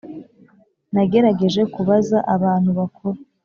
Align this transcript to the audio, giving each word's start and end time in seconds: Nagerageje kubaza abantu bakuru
Nagerageje 0.93 1.61
kubaza 1.73 2.17
abantu 2.35 2.69
bakuru 2.79 3.17